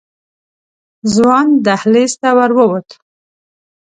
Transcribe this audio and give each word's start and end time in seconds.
ځوان 1.13 1.47
دهلېز 1.65 2.13
ته 2.21 2.29
ورو 2.37 2.55
ووت. 2.67 2.89